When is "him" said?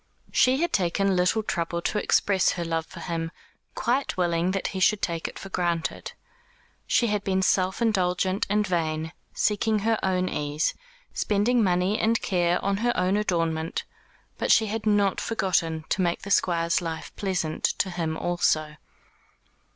3.01-3.29, 17.91-18.17